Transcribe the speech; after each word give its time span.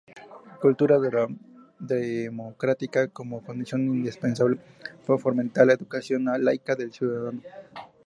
Cultura 0.63 0.97
democrática: 1.79 3.07
como 3.09 3.43
condición 3.45 3.81
indispensable 3.85 4.57
para 5.05 5.19
fomentar 5.19 5.67
la 5.67 5.73
educación 5.73 6.25
laica 6.39 6.75
del 6.75 6.91
ciudadano. 6.91 7.39